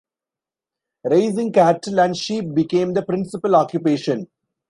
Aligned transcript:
Raising 1.03 1.51
cattle 1.53 1.99
and 1.99 2.17
sheep 2.17 2.55
became 2.55 2.93
the 2.95 3.03
principal 3.05 3.55
occupation. 3.55 4.25